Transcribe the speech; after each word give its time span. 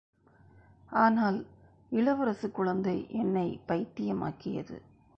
ஆனால், 0.91 1.45
இளவரசுக் 1.91 2.51
குழந்தை 2.51 3.07
என்னைப் 3.09 3.61
பைத்தியமாக்கியது. 3.67 4.81